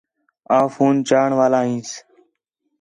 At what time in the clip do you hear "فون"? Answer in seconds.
0.73-0.95